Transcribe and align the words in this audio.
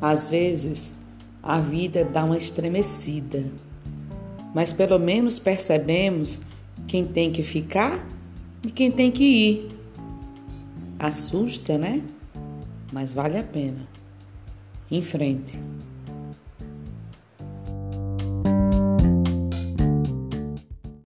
Às 0.00 0.28
vezes, 0.28 0.94
a 1.42 1.60
vida 1.60 2.04
dá 2.04 2.24
uma 2.24 2.36
estremecida, 2.36 3.44
mas 4.54 4.72
pelo 4.72 4.98
menos 4.98 5.38
percebemos 5.38 6.40
quem 6.86 7.04
tem 7.04 7.30
que 7.30 7.42
ficar 7.42 8.04
e 8.66 8.70
quem 8.70 8.90
tem 8.90 9.10
que 9.10 9.24
ir. 9.24 9.70
Assusta, 10.98 11.78
né? 11.78 12.02
Mas 12.92 13.12
vale 13.12 13.38
a 13.38 13.42
pena. 13.42 13.86
Em 14.90 15.02
frente. 15.02 15.58